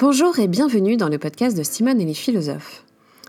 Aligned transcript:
Bonjour 0.00 0.38
et 0.38 0.48
bienvenue 0.48 0.96
dans 0.96 1.10
le 1.10 1.18
podcast 1.18 1.54
de 1.54 1.62
Simone 1.62 2.00
et 2.00 2.06
les 2.06 2.14
philosophes. 2.14 2.86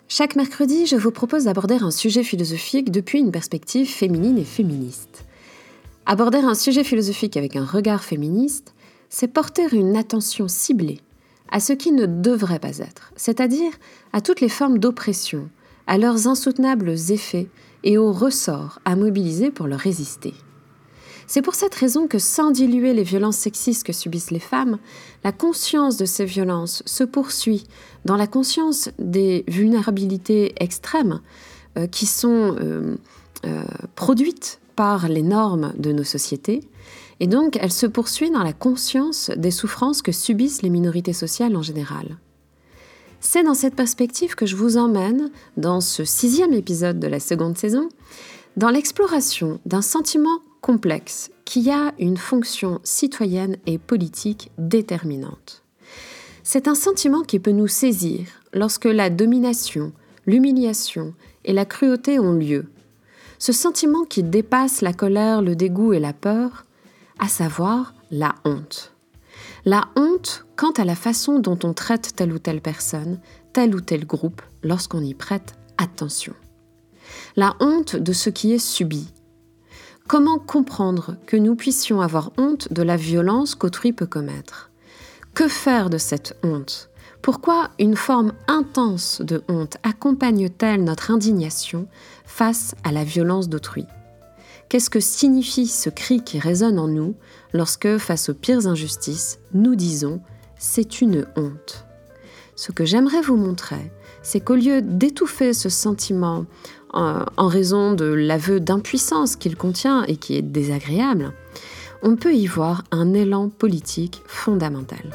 Chaque 0.07 0.37
mercredi, 0.37 0.85
je 0.85 0.95
vous 0.95 1.11
propose 1.11 1.43
d'aborder 1.43 1.75
un 1.75 1.91
sujet 1.91 2.23
philosophique 2.23 2.91
depuis 2.91 3.19
une 3.19 3.33
perspective 3.33 3.89
féminine 3.89 4.37
et 4.37 4.45
féministe. 4.45 5.25
Aborder 6.05 6.37
un 6.37 6.55
sujet 6.55 6.85
philosophique 6.85 7.35
avec 7.35 7.57
un 7.57 7.65
regard 7.65 8.05
féministe, 8.05 8.73
c'est 9.09 9.27
porter 9.27 9.67
une 9.73 9.97
attention 9.97 10.47
ciblée 10.47 11.01
à 11.51 11.59
ce 11.59 11.73
qui 11.73 11.91
ne 11.91 12.05
devrait 12.05 12.59
pas 12.59 12.77
être, 12.77 13.11
c'est-à-dire 13.17 13.73
à 14.13 14.21
toutes 14.21 14.39
les 14.39 14.47
formes 14.47 14.77
d'oppression, 14.77 15.49
à 15.87 15.97
leurs 15.97 16.29
insoutenables 16.29 16.95
effets 17.09 17.49
et 17.83 17.97
aux 17.97 18.13
ressorts 18.13 18.79
à 18.85 18.95
mobiliser 18.95 19.51
pour 19.51 19.67
leur 19.67 19.79
résister. 19.79 20.33
C'est 21.33 21.41
pour 21.41 21.55
cette 21.55 21.75
raison 21.75 22.07
que 22.07 22.19
sans 22.19 22.51
diluer 22.51 22.93
les 22.93 23.03
violences 23.03 23.37
sexistes 23.37 23.85
que 23.85 23.93
subissent 23.93 24.31
les 24.31 24.39
femmes, 24.41 24.79
la 25.23 25.31
conscience 25.31 25.95
de 25.95 26.03
ces 26.03 26.25
violences 26.25 26.83
se 26.85 27.05
poursuit 27.05 27.63
dans 28.03 28.17
la 28.17 28.27
conscience 28.27 28.89
des 28.99 29.45
vulnérabilités 29.47 30.53
extrêmes 30.61 31.21
euh, 31.77 31.87
qui 31.87 32.05
sont 32.05 32.57
euh, 32.59 32.97
euh, 33.45 33.63
produites 33.95 34.59
par 34.75 35.07
les 35.07 35.21
normes 35.21 35.71
de 35.77 35.93
nos 35.93 36.03
sociétés, 36.03 36.67
et 37.21 37.27
donc 37.27 37.57
elle 37.61 37.71
se 37.71 37.85
poursuit 37.85 38.29
dans 38.29 38.43
la 38.43 38.51
conscience 38.51 39.31
des 39.37 39.51
souffrances 39.51 40.01
que 40.01 40.11
subissent 40.11 40.63
les 40.63 40.69
minorités 40.69 41.13
sociales 41.13 41.55
en 41.55 41.61
général. 41.61 42.17
C'est 43.21 43.43
dans 43.43 43.53
cette 43.53 43.75
perspective 43.75 44.35
que 44.35 44.45
je 44.45 44.57
vous 44.57 44.75
emmène, 44.75 45.31
dans 45.55 45.79
ce 45.79 46.03
sixième 46.03 46.51
épisode 46.51 46.99
de 46.99 47.07
la 47.07 47.21
seconde 47.21 47.57
saison, 47.57 47.87
dans 48.57 48.69
l'exploration 48.69 49.61
d'un 49.65 49.81
sentiment 49.81 50.41
complexe 50.61 51.31
qui 51.43 51.69
a 51.71 51.93
une 51.99 52.17
fonction 52.17 52.79
citoyenne 52.83 53.57
et 53.65 53.77
politique 53.77 54.51
déterminante. 54.57 55.63
C'est 56.43 56.67
un 56.67 56.75
sentiment 56.75 57.23
qui 57.23 57.39
peut 57.39 57.51
nous 57.51 57.67
saisir 57.67 58.27
lorsque 58.53 58.85
la 58.85 59.09
domination, 59.09 59.91
l'humiliation 60.25 61.13
et 61.45 61.53
la 61.53 61.65
cruauté 61.65 62.19
ont 62.19 62.33
lieu. 62.33 62.67
Ce 63.39 63.53
sentiment 63.53 64.05
qui 64.05 64.23
dépasse 64.23 64.81
la 64.81 64.93
colère, 64.93 65.41
le 65.41 65.55
dégoût 65.55 65.93
et 65.93 65.99
la 65.99 66.13
peur, 66.13 66.65
à 67.19 67.27
savoir 67.27 67.93
la 68.11 68.35
honte. 68.45 68.93
La 69.65 69.87
honte 69.95 70.45
quant 70.55 70.71
à 70.71 70.85
la 70.85 70.95
façon 70.95 71.39
dont 71.39 71.57
on 71.63 71.73
traite 71.73 72.15
telle 72.15 72.33
ou 72.33 72.39
telle 72.39 72.61
personne, 72.61 73.19
tel 73.53 73.75
ou 73.75 73.81
tel 73.81 74.05
groupe, 74.05 74.41
lorsqu'on 74.63 75.01
y 75.01 75.13
prête 75.13 75.55
attention. 75.77 76.33
La 77.35 77.55
honte 77.59 77.95
de 77.95 78.13
ce 78.13 78.29
qui 78.29 78.53
est 78.53 78.59
subi, 78.59 79.11
Comment 80.11 80.39
comprendre 80.39 81.15
que 81.25 81.37
nous 81.37 81.55
puissions 81.55 82.01
avoir 82.01 82.33
honte 82.37 82.73
de 82.73 82.83
la 82.83 82.97
violence 82.97 83.55
qu'autrui 83.55 83.93
peut 83.93 84.05
commettre? 84.05 84.69
Que 85.33 85.47
faire 85.47 85.89
de 85.89 85.97
cette 85.97 86.35
honte? 86.43 86.89
Pourquoi 87.21 87.69
une 87.79 87.95
forme 87.95 88.33
intense 88.49 89.21
de 89.21 89.41
honte 89.47 89.77
accompagne-t-elle 89.83 90.83
notre 90.83 91.11
indignation 91.11 91.87
face 92.25 92.75
à 92.83 92.91
la 92.91 93.05
violence 93.05 93.47
d'autrui? 93.47 93.85
Qu'est-ce 94.67 94.89
que 94.89 94.99
signifie 94.99 95.67
ce 95.67 95.89
cri 95.89 96.21
qui 96.21 96.39
résonne 96.39 96.77
en 96.77 96.89
nous 96.89 97.15
lorsque, 97.53 97.97
face 97.97 98.27
aux 98.27 98.33
pires 98.33 98.67
injustices, 98.67 99.39
nous 99.53 99.75
disons⁇ 99.75 100.15
c'est 100.57 100.99
une 100.99 101.25
honte⁇ 101.37 101.85
Ce 102.57 102.73
que 102.73 102.83
j'aimerais 102.83 103.21
vous 103.21 103.37
montrer, 103.37 103.93
c'est 104.23 104.41
qu'au 104.41 104.55
lieu 104.55 104.81
d'étouffer 104.81 105.53
ce 105.53 105.69
sentiment 105.69 106.45
en 106.93 107.47
raison 107.47 107.93
de 107.93 108.05
l'aveu 108.05 108.59
d'impuissance 108.59 109.35
qu'il 109.35 109.55
contient 109.55 110.03
et 110.03 110.17
qui 110.17 110.35
est 110.35 110.41
désagréable, 110.41 111.33
on 112.03 112.15
peut 112.15 112.33
y 112.33 112.47
voir 112.47 112.83
un 112.91 113.13
élan 113.13 113.49
politique 113.49 114.23
fondamental. 114.25 115.11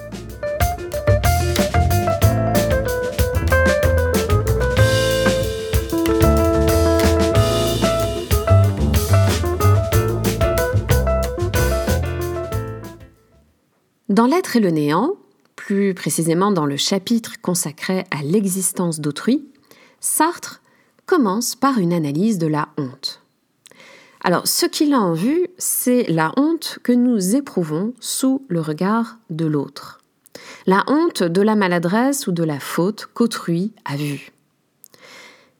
Dans 14.09 14.25
L'être 14.25 14.56
et 14.56 14.60
le 14.60 14.70
néant, 14.70 15.16
plus 15.56 15.92
précisément 15.92 16.50
dans 16.50 16.65
le 16.65 16.78
chapitre 16.78 17.34
consacré 17.42 18.04
à 18.10 18.22
l'existence 18.22 18.98
d'autrui, 18.98 19.44
Sartre 20.00 20.62
commence 21.06 21.54
par 21.54 21.78
une 21.78 21.92
analyse 21.92 22.38
de 22.38 22.46
la 22.46 22.68
honte. 22.76 23.22
Alors, 24.22 24.48
ce 24.48 24.66
qu'il 24.66 24.92
a 24.92 25.00
en 25.00 25.12
vue, 25.12 25.46
c'est 25.56 26.04
la 26.08 26.32
honte 26.36 26.80
que 26.82 26.92
nous 26.92 27.36
éprouvons 27.36 27.94
sous 28.00 28.44
le 28.48 28.60
regard 28.60 29.18
de 29.30 29.46
l'autre. 29.46 30.00
La 30.66 30.84
honte 30.88 31.22
de 31.22 31.40
la 31.42 31.54
maladresse 31.54 32.26
ou 32.26 32.32
de 32.32 32.42
la 32.42 32.58
faute 32.58 33.08
qu'autrui 33.14 33.72
a 33.84 33.96
vue. 33.96 34.32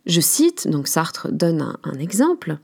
Je 0.05 0.21
cite, 0.21 0.69
donc 0.69 0.89
Sartre 0.89 1.29
donne 1.31 1.77
un, 1.85 1.99
exemple. 1.99 2.59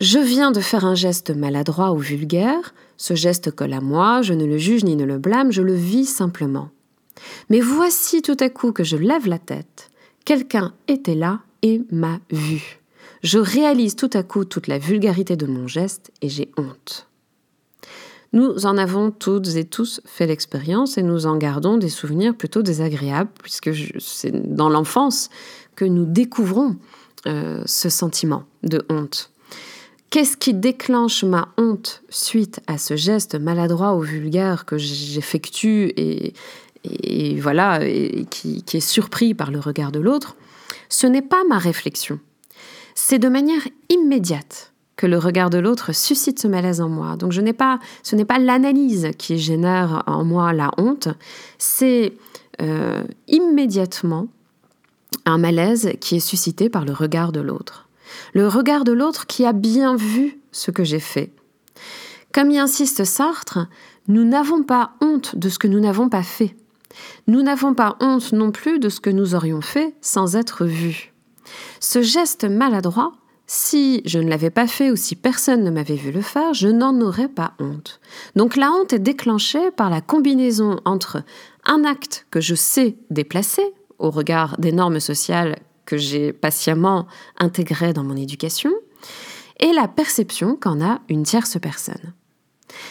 Je 0.00 0.18
viens 0.18 0.52
de 0.52 0.60
faire 0.60 0.84
un 0.84 0.94
geste 0.94 1.30
maladroit 1.30 1.92
ou 1.92 1.98
vulgaire, 1.98 2.74
ce 2.96 3.14
geste 3.14 3.50
colle 3.50 3.72
à 3.72 3.80
moi, 3.80 4.22
je 4.22 4.34
ne 4.34 4.44
le 4.44 4.58
juge 4.58 4.84
ni 4.84 4.94
ne 4.94 5.04
le 5.04 5.18
blâme, 5.18 5.50
je 5.50 5.62
le 5.62 5.74
vis 5.74 6.06
simplement. 6.06 6.70
Mais 7.50 7.60
voici 7.60 8.22
tout 8.22 8.36
à 8.38 8.48
coup 8.48 8.72
que 8.72 8.84
je 8.84 8.96
lève 8.96 9.26
la 9.26 9.38
tête, 9.38 9.90
quelqu'un 10.24 10.72
était 10.86 11.16
là 11.16 11.40
et 11.62 11.82
m'a 11.90 12.20
vue. 12.30 12.80
Je 13.22 13.38
réalise 13.38 13.96
tout 13.96 14.10
à 14.12 14.22
coup 14.22 14.44
toute 14.44 14.68
la 14.68 14.78
vulgarité 14.78 15.36
de 15.36 15.46
mon 15.46 15.66
geste 15.66 16.12
et 16.22 16.28
j'ai 16.28 16.50
honte. 16.56 17.08
Nous 18.32 18.66
en 18.66 18.76
avons 18.76 19.10
toutes 19.10 19.56
et 19.56 19.64
tous 19.64 20.02
fait 20.04 20.26
l'expérience 20.26 20.98
et 20.98 21.02
nous 21.02 21.26
en 21.26 21.36
gardons 21.36 21.78
des 21.78 21.88
souvenirs 21.88 22.34
plutôt 22.36 22.62
désagréables, 22.62 23.30
puisque 23.42 23.70
c'est 23.98 24.54
dans 24.54 24.68
l'enfance 24.68 25.30
que 25.76 25.86
nous 25.86 26.04
découvrons 26.04 26.76
euh, 27.26 27.62
ce 27.64 27.88
sentiment 27.88 28.44
de 28.62 28.84
honte. 28.90 29.30
Qu'est-ce 30.10 30.36
qui 30.36 30.54
déclenche 30.54 31.24
ma 31.24 31.48
honte 31.56 32.02
suite 32.10 32.60
à 32.66 32.78
ce 32.78 32.96
geste 32.96 33.34
maladroit 33.34 33.94
ou 33.94 34.00
vulgaire 34.00 34.64
que 34.64 34.78
j'effectue 34.78 35.92
et, 35.96 37.40
voilà, 37.40 37.80
qui 38.30 38.64
est 38.72 38.80
surpris 38.80 39.34
par 39.34 39.50
le 39.50 39.58
regard 39.58 39.92
de 39.92 40.00
l'autre? 40.00 40.36
Ce 40.88 41.06
n'est 41.06 41.22
pas 41.22 41.42
ma 41.48 41.58
réflexion. 41.58 42.18
C'est 42.94 43.18
de 43.18 43.28
manière 43.28 43.62
immédiate 43.88 44.72
que 44.96 45.06
le 45.06 45.18
regard 45.18 45.50
de 45.50 45.58
l'autre 45.58 45.94
suscite 45.94 46.40
ce 46.40 46.48
malaise 46.48 46.80
en 46.80 46.88
moi. 46.88 47.16
Donc 47.16 47.32
je 47.32 47.40
n'ai 47.40 47.52
pas, 47.52 47.78
ce 48.02 48.16
n'est 48.16 48.24
pas 48.24 48.38
l'analyse 48.38 49.10
qui 49.16 49.38
génère 49.38 50.02
en 50.06 50.24
moi 50.24 50.52
la 50.52 50.72
honte, 50.76 51.08
c'est 51.56 52.14
euh, 52.60 53.04
immédiatement 53.28 54.26
un 55.24 55.38
malaise 55.38 55.92
qui 56.00 56.16
est 56.16 56.20
suscité 56.20 56.68
par 56.68 56.84
le 56.84 56.92
regard 56.92 57.30
de 57.30 57.40
l'autre. 57.40 57.88
Le 58.34 58.48
regard 58.48 58.84
de 58.84 58.92
l'autre 58.92 59.26
qui 59.26 59.44
a 59.44 59.52
bien 59.52 59.94
vu 59.94 60.40
ce 60.50 60.70
que 60.70 60.82
j'ai 60.82 61.00
fait. 61.00 61.30
Comme 62.32 62.50
y 62.50 62.58
insiste 62.58 63.04
Sartre, 63.04 63.68
nous 64.08 64.24
n'avons 64.24 64.62
pas 64.62 64.92
honte 65.00 65.36
de 65.36 65.48
ce 65.48 65.58
que 65.58 65.68
nous 65.68 65.80
n'avons 65.80 66.08
pas 66.08 66.22
fait. 66.22 66.56
Nous 67.26 67.42
n'avons 67.42 67.74
pas 67.74 67.96
honte 68.00 68.32
non 68.32 68.50
plus 68.50 68.78
de 68.78 68.88
ce 68.88 69.00
que 69.00 69.10
nous 69.10 69.34
aurions 69.34 69.60
fait 69.60 69.94
sans 70.00 70.36
être 70.36 70.64
vus. 70.64 71.12
Ce 71.80 72.02
geste 72.02 72.44
maladroit, 72.44 73.12
si 73.46 74.02
je 74.04 74.18
ne 74.18 74.28
l'avais 74.28 74.50
pas 74.50 74.66
fait 74.66 74.90
ou 74.90 74.96
si 74.96 75.16
personne 75.16 75.64
ne 75.64 75.70
m'avait 75.70 75.96
vu 75.96 76.12
le 76.12 76.20
faire, 76.20 76.52
je 76.52 76.68
n'en 76.68 77.00
aurais 77.00 77.28
pas 77.28 77.54
honte. 77.58 78.00
Donc 78.36 78.56
la 78.56 78.70
honte 78.70 78.92
est 78.92 78.98
déclenchée 78.98 79.70
par 79.70 79.88
la 79.88 80.00
combinaison 80.00 80.80
entre 80.84 81.22
un 81.64 81.84
acte 81.84 82.26
que 82.30 82.40
je 82.40 82.54
sais 82.54 82.96
déplacer 83.10 83.64
au 83.98 84.10
regard 84.10 84.58
des 84.58 84.72
normes 84.72 85.00
sociales 85.00 85.56
que 85.86 85.96
j'ai 85.96 86.34
patiemment 86.34 87.06
intégrées 87.38 87.94
dans 87.94 88.04
mon 88.04 88.16
éducation, 88.16 88.70
et 89.58 89.72
la 89.72 89.88
perception 89.88 90.54
qu'en 90.54 90.84
a 90.84 91.00
une 91.08 91.22
tierce 91.22 91.58
personne. 91.58 92.12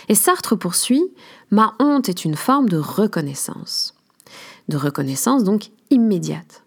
Et 0.07 0.15
Sartre 0.15 0.57
poursuit, 0.57 1.04
Ma 1.51 1.75
honte 1.80 2.09
est 2.09 2.25
une 2.25 2.36
forme 2.36 2.69
de 2.69 2.77
reconnaissance 2.77 3.94
de 4.68 4.77
reconnaissance 4.77 5.44
donc 5.44 5.69
immédiate. 5.89 6.63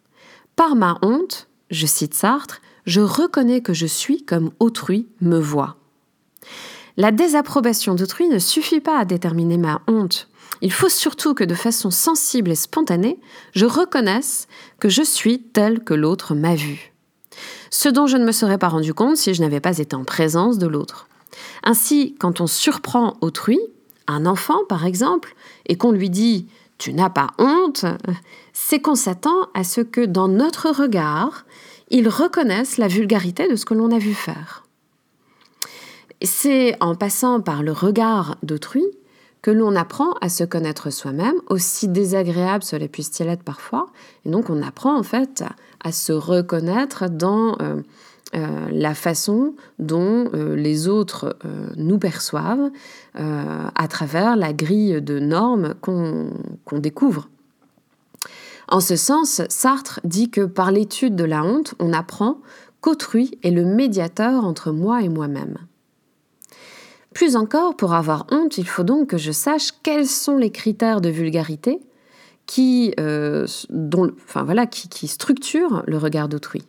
Par 0.56 0.74
ma 0.74 0.98
honte, 1.02 1.48
je 1.70 1.86
cite 1.86 2.14
Sartre, 2.14 2.60
je 2.86 3.00
reconnais 3.00 3.60
que 3.60 3.74
je 3.74 3.86
suis 3.86 4.24
comme 4.24 4.50
autrui 4.58 5.08
me 5.20 5.38
voit. 5.38 5.76
La 6.96 7.12
désapprobation 7.12 7.94
d'autrui 7.94 8.28
ne 8.28 8.38
suffit 8.38 8.80
pas 8.80 8.98
à 8.98 9.04
déterminer 9.04 9.58
ma 9.58 9.80
honte. 9.86 10.28
Il 10.62 10.72
faut 10.72 10.88
surtout 10.88 11.34
que 11.34 11.44
de 11.44 11.54
façon 11.54 11.90
sensible 11.90 12.50
et 12.50 12.56
spontanée, 12.56 13.18
je 13.52 13.66
reconnaisse 13.66 14.48
que 14.78 14.88
je 14.88 15.02
suis 15.02 15.40
tel 15.40 15.82
que 15.84 15.94
l'autre 15.94 16.34
m'a 16.34 16.54
vu. 16.54 16.92
Ce 17.70 17.88
dont 17.88 18.06
je 18.06 18.16
ne 18.16 18.24
me 18.24 18.32
serais 18.32 18.58
pas 18.58 18.68
rendu 18.68 18.92
compte 18.92 19.16
si 19.16 19.32
je 19.32 19.40
n'avais 19.40 19.60
pas 19.60 19.78
été 19.78 19.94
en 19.94 20.04
présence 20.04 20.58
de 20.58 20.66
l'autre. 20.66 21.06
Ainsi, 21.62 22.14
quand 22.18 22.40
on 22.40 22.46
surprend 22.46 23.16
autrui, 23.20 23.60
un 24.06 24.26
enfant 24.26 24.64
par 24.68 24.86
exemple, 24.86 25.34
et 25.66 25.76
qu'on 25.76 25.92
lui 25.92 26.10
dit 26.10 26.46
tu 26.78 26.94
n'as 26.94 27.10
pas 27.10 27.28
honte, 27.38 27.84
c'est 28.54 28.80
qu'on 28.80 28.94
s'attend 28.94 29.48
à 29.52 29.64
ce 29.64 29.82
que 29.82 30.00
dans 30.00 30.28
notre 30.28 30.70
regard, 30.70 31.44
ils 31.90 32.08
reconnaissent 32.08 32.78
la 32.78 32.88
vulgarité 32.88 33.48
de 33.48 33.56
ce 33.56 33.66
que 33.66 33.74
l'on 33.74 33.90
a 33.90 33.98
vu 33.98 34.14
faire. 34.14 34.64
C'est 36.22 36.76
en 36.80 36.94
passant 36.94 37.40
par 37.40 37.62
le 37.62 37.72
regard 37.72 38.36
d'autrui 38.42 38.84
que 39.42 39.50
l'on 39.50 39.74
apprend 39.76 40.12
à 40.20 40.28
se 40.28 40.44
connaître 40.44 40.90
soi-même, 40.90 41.36
aussi 41.48 41.88
désagréable 41.88 42.62
cela 42.62 42.88
puisse-t-il 42.88 43.28
être 43.28 43.42
parfois. 43.42 43.86
Et 44.24 44.30
donc 44.30 44.50
on 44.50 44.62
apprend 44.62 44.98
en 44.98 45.02
fait 45.02 45.44
à, 45.82 45.92
se 45.92 46.12
reconnaître 46.12 47.08
dans 47.08 47.56
euh, 47.60 47.82
euh, 48.34 48.68
la 48.70 48.94
façon 48.94 49.54
dont 49.78 50.30
euh, 50.34 50.54
les 50.54 50.86
autres 50.86 51.36
nous 51.76 51.98
perçoivent 51.98 52.70
à 53.14 53.88
travers 53.88 54.36
la 54.36 54.52
grille 54.52 55.02
de 55.02 55.18
normes 55.18 55.74
qu'on 55.80 56.78
découvre. 56.78 57.28
En 58.68 58.78
ce 58.78 58.94
sens, 58.94 59.42
Sartre 59.48 60.00
dit 60.04 60.30
que 60.30 60.42
par 60.42 60.70
l'étude 60.70 61.16
de 61.16 61.24
la 61.24 61.42
honte, 61.42 61.74
on 61.80 61.92
apprend 61.92 62.38
qu'autrui 62.80 63.36
est 63.42 63.50
le 63.50 63.64
médiateur 63.64 64.44
entre 64.44 64.70
moi 64.70 65.02
et 65.02 65.08
moi-même. 65.08 65.58
Plus 67.12 67.34
encore, 67.34 67.76
pour 67.76 67.94
avoir 67.94 68.26
honte, 68.30 68.58
il 68.58 68.66
faut 68.66 68.84
donc 68.84 69.08
que 69.08 69.18
je 69.18 69.32
sache 69.32 69.72
quels 69.82 70.06
sont 70.06 70.36
les 70.36 70.50
critères 70.50 71.00
de 71.00 71.08
vulgarité 71.08 71.80
qui, 72.46 72.94
euh, 73.00 73.46
voilà, 74.34 74.66
qui 74.66 75.08
structurent 75.08 75.82
le 75.86 75.98
regard 75.98 76.28
d'autrui. 76.28 76.62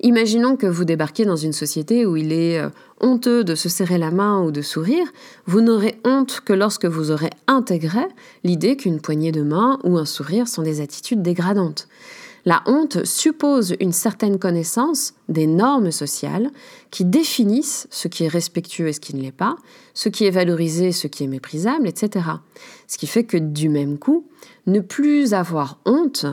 Imaginons 0.00 0.56
que 0.56 0.66
vous 0.66 0.84
débarquiez 0.84 1.24
dans 1.24 1.36
une 1.36 1.52
société 1.52 2.06
où 2.06 2.16
il 2.16 2.32
est 2.32 2.58
euh, 2.58 2.70
honteux 3.00 3.44
de 3.44 3.54
se 3.54 3.68
serrer 3.68 3.98
la 3.98 4.10
main 4.10 4.42
ou 4.42 4.50
de 4.50 4.62
sourire, 4.62 5.06
vous 5.46 5.60
n'aurez 5.60 5.96
honte 6.04 6.40
que 6.44 6.52
lorsque 6.52 6.86
vous 6.86 7.10
aurez 7.10 7.30
intégré 7.46 8.06
l'idée 8.42 8.76
qu'une 8.76 9.00
poignée 9.00 9.32
de 9.32 9.42
main 9.42 9.78
ou 9.84 9.96
un 9.98 10.04
sourire 10.04 10.48
sont 10.48 10.62
des 10.62 10.80
attitudes 10.80 11.22
dégradantes. 11.22 11.88
La 12.46 12.62
honte 12.66 13.04
suppose 13.06 13.74
une 13.80 13.92
certaine 13.92 14.38
connaissance 14.38 15.14
des 15.30 15.46
normes 15.46 15.90
sociales 15.90 16.50
qui 16.90 17.06
définissent 17.06 17.88
ce 17.90 18.06
qui 18.06 18.24
est 18.24 18.28
respectueux 18.28 18.88
et 18.88 18.92
ce 18.92 19.00
qui 19.00 19.16
ne 19.16 19.22
l'est 19.22 19.32
pas, 19.32 19.56
ce 19.94 20.10
qui 20.10 20.26
est 20.26 20.30
valorisé, 20.30 20.92
ce 20.92 21.06
qui 21.06 21.24
est 21.24 21.28
méprisable, 21.28 21.88
etc. 21.88 22.26
Ce 22.86 22.98
qui 22.98 23.06
fait 23.06 23.24
que 23.24 23.38
du 23.38 23.70
même 23.70 23.98
coup, 23.98 24.26
ne 24.66 24.80
plus 24.80 25.32
avoir 25.32 25.78
honte 25.86 26.26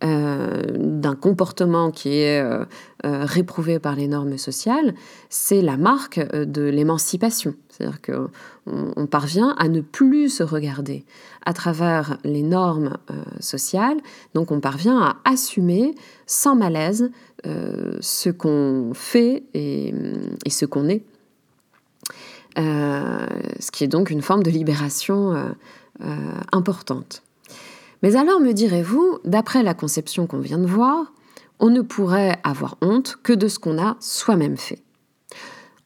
d'un 0.00 1.16
comportement 1.16 1.90
qui 1.90 2.20
est 2.20 2.40
euh, 2.40 2.64
euh, 3.04 3.24
réprouvé 3.24 3.80
par 3.80 3.96
les 3.96 4.06
normes 4.06 4.38
sociales, 4.38 4.94
c'est 5.28 5.60
la 5.60 5.76
marque 5.76 6.20
de 6.20 6.62
l'émancipation. 6.62 7.54
C'est-à-dire 7.68 8.00
qu'on 8.00 8.28
on 8.96 9.06
parvient 9.06 9.56
à 9.58 9.68
ne 9.68 9.80
plus 9.80 10.28
se 10.28 10.42
regarder 10.42 11.04
à 11.44 11.52
travers 11.52 12.18
les 12.24 12.42
normes 12.42 12.96
sociales, 13.40 13.98
donc 14.34 14.50
on 14.50 14.60
parvient 14.60 15.00
à 15.00 15.16
assumer 15.24 15.94
sans 16.26 16.56
malaise 16.56 17.10
ce 17.44 18.30
qu'on 18.30 18.90
fait 18.94 19.44
et 19.54 19.94
ce 20.48 20.66
qu'on 20.66 20.88
est. 20.88 21.04
ce 22.56 23.70
qui 23.70 23.84
est 23.84 23.88
donc 23.88 24.10
une 24.10 24.22
forme 24.22 24.42
de 24.42 24.50
libération 24.50 25.54
importante. 26.50 27.22
Mais 28.02 28.16
alors 28.16 28.40
me 28.40 28.52
direz-vous, 28.52 29.18
d'après 29.24 29.62
la 29.62 29.74
conception 29.74 30.26
qu'on 30.26 30.40
vient 30.40 30.58
de 30.58 30.66
voir, 30.66 31.12
on 31.58 31.70
ne 31.70 31.80
pourrait 31.80 32.38
avoir 32.44 32.76
honte 32.80 33.18
que 33.22 33.32
de 33.32 33.48
ce 33.48 33.58
qu'on 33.58 33.82
a 33.82 33.96
soi-même 34.00 34.56
fait. 34.56 34.82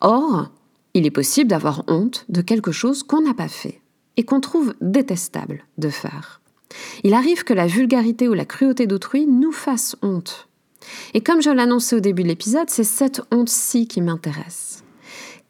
Or, 0.00 0.50
il 0.94 1.06
est 1.06 1.10
possible 1.10 1.48
d'avoir 1.48 1.84
honte 1.88 2.26
de 2.28 2.42
quelque 2.42 2.72
chose 2.72 3.02
qu'on 3.02 3.22
n'a 3.22 3.34
pas 3.34 3.48
fait 3.48 3.80
et 4.16 4.24
qu'on 4.24 4.40
trouve 4.40 4.74
détestable 4.80 5.64
de 5.78 5.88
faire. 5.88 6.40
Il 7.04 7.14
arrive 7.14 7.44
que 7.44 7.54
la 7.54 7.66
vulgarité 7.66 8.28
ou 8.28 8.34
la 8.34 8.44
cruauté 8.44 8.86
d'autrui 8.86 9.26
nous 9.26 9.52
fasse 9.52 9.96
honte. 10.02 10.48
Et 11.14 11.20
comme 11.20 11.42
je 11.42 11.50
l'annonçais 11.50 11.96
au 11.96 12.00
début 12.00 12.22
de 12.22 12.28
l'épisode, 12.28 12.68
c'est 12.68 12.84
cette 12.84 13.22
honte-ci 13.30 13.86
qui 13.86 14.00
m'intéresse. 14.00 14.81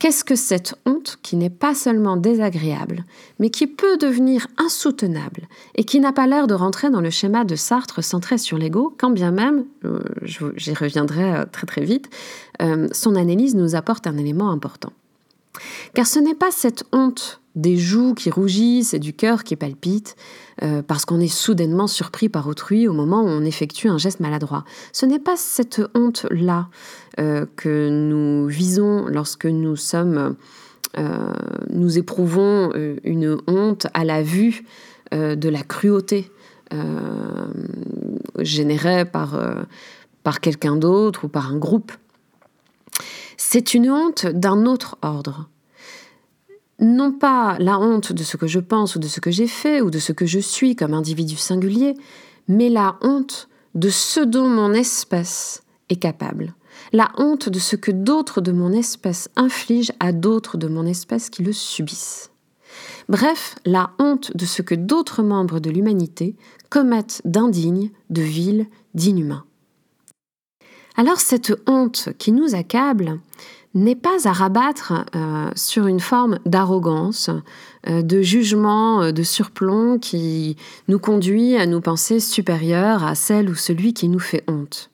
Qu'est-ce 0.03 0.25
que 0.25 0.35
cette 0.35 0.75
honte 0.85 1.21
qui 1.23 1.37
n'est 1.37 1.49
pas 1.49 1.77
seulement 1.77 2.17
désagréable, 2.17 3.05
mais 3.39 3.51
qui 3.51 3.69
peut 3.69 3.97
devenir 3.99 4.49
insoutenable 4.59 5.43
et 5.77 5.85
qui 5.85 6.01
n'a 6.01 6.13
pas 6.13 6.27
l'air 6.27 6.49
de 6.49 6.55
rentrer 6.55 6.91
dans 6.91 7.01
le 7.01 7.11
schéma 7.11 7.45
de 7.45 7.55
Sartre 7.55 8.03
centré 8.03 8.37
sur 8.37 8.59
l'ego, 8.59 8.93
quand 8.99 9.11
bien 9.11 9.31
même, 9.31 9.65
euh, 9.85 10.03
j'y 10.25 10.75
reviendrai 10.75 11.23
euh, 11.23 11.45
très 11.45 11.69
très 11.69 11.85
vite, 11.85 12.11
euh, 12.63 12.89
son 12.91 13.15
analyse 13.15 13.55
nous 13.55 13.77
apporte 13.77 14.09
un 14.09 14.17
élément 14.17 14.51
important. 14.51 14.93
Car 15.95 16.07
ce 16.07 16.19
n'est 16.19 16.35
pas 16.35 16.51
cette 16.51 16.85
honte 16.93 17.41
des 17.55 17.77
joues 17.77 18.15
qui 18.15 18.31
rougissent 18.31 18.95
et 18.95 18.99
du 18.99 19.13
cœur 19.13 19.45
qui 19.45 19.57
palpite, 19.57 20.17
parce 20.87 21.05
qu'on 21.05 21.21
est 21.21 21.29
soudainement 21.29 21.87
surpris 21.87 22.31
par 22.31 22.47
autrui 22.47 22.89
au 22.89 22.95
moment 22.95 23.23
où 23.23 23.27
on 23.27 23.45
effectue 23.45 23.89
un 23.89 23.99
geste 23.99 24.21
maladroit. 24.21 24.65
Ce 24.93 25.05
n'est 25.05 25.19
pas 25.19 25.37
cette 25.37 25.83
honte-là 25.95 26.69
euh, 27.21 27.45
que 27.57 27.91
nous 27.91 28.47
visons 28.47 29.07
lorsque 29.07 29.45
nous 29.45 29.77
sommes, 29.77 30.37
euh, 30.97 31.35
nous 31.69 31.99
éprouvons 31.99 32.71
euh, 32.75 32.97
une 33.05 33.37
honte 33.47 33.87
à 33.93 34.05
la 34.05 34.23
vue 34.23 34.65
de 35.15 35.51
la 35.51 35.63
cruauté 35.63 36.31
générée 38.39 39.05
par, 39.05 39.39
par 40.23 40.41
quelqu'un 40.41 40.75
d'autre 40.75 41.25
ou 41.27 41.29
par 41.29 41.53
un 41.53 41.59
groupe. 41.59 41.93
C'est 43.37 43.75
une 43.75 43.91
honte 43.91 44.27
d'un 44.27 44.67
autre 44.67 44.99
ordre 45.03 45.49
non 46.81 47.13
pas 47.13 47.57
la 47.61 47.79
honte 47.79 48.13
de 48.13 48.25
ce 48.25 48.37
que 48.37 48.49
je 48.49 48.59
pense 48.59 48.97
ou 48.97 48.99
de 48.99 49.07
ce 49.07 49.21
que 49.21 49.31
j'ai 49.31 49.47
fait 49.47 49.81
ou 49.81 49.91
de 49.91 50.01
ce 50.01 50.11
que 50.11 50.27
je 50.27 50.41
suis 50.41 50.75
comme 50.75 50.95
individu 50.95 51.37
singulier, 51.37 51.95
mais 52.49 52.71
la 52.71 52.97
honte 53.03 53.49
de 53.77 53.89
ce 53.89 54.19
dont 54.19 54.49
mon 54.49 54.73
espèce 54.73 55.63
est 55.91 55.97
capable 55.97 56.57
la 56.93 57.11
honte 57.17 57.49
de 57.49 57.59
ce 57.59 57.77
que 57.77 57.91
d'autres 57.91 58.41
de 58.41 58.53
mon 58.53 58.73
espèce 58.73 59.29
infligent 59.37 59.93
à 60.01 60.13
d'autres 60.13 60.57
de 60.57 60.69
mon 60.69 60.87
espèce 60.87 61.31
qui 61.31 61.43
le 61.43 61.53
subissent. 61.53 62.31
Bref, 63.09 63.57
la 63.65 63.91
honte 63.99 64.37
de 64.37 64.47
ce 64.47 64.63
que 64.63 64.75
d'autres 64.75 65.23
membres 65.23 65.61
de 65.61 65.71
l'humanité 65.71 66.37
commettent 66.71 67.21
d'indigne, 67.25 67.91
de 68.11 68.23
vil, 68.23 68.67
d'inhumain. 68.95 69.45
Alors 70.97 71.21
cette 71.21 71.53
honte 71.67 72.11
qui 72.19 72.33
nous 72.33 72.55
accable 72.55 73.19
n'est 73.75 73.97
pas 73.97 74.29
à 74.29 74.33
rabattre 74.33 75.07
euh, 75.17 75.51
sur 75.55 75.87
une 75.87 76.01
forme 76.01 76.39
d'arrogance, 76.45 77.31
euh, 77.89 78.03
de 78.03 78.21
jugement, 78.21 79.03
euh, 79.03 79.13
de 79.13 79.23
surplomb 79.23 79.99
qui 79.99 80.57
nous 80.89 80.99
conduit 80.99 81.57
à 81.57 81.67
nous 81.67 81.81
penser 81.81 82.21
supérieurs 82.21 83.05
à 83.05 83.15
celle 83.15 83.49
ou 83.49 83.55
celui 83.55 83.95
qui 83.95 84.09
nous 84.09 84.19
fait 84.19 84.45
honte. 84.47 84.91